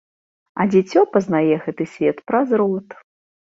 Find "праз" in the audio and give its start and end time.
2.33-2.47